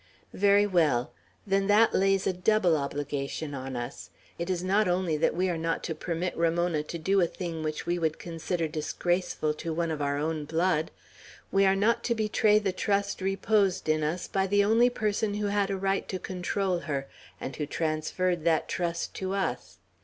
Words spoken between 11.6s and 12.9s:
are not to betray the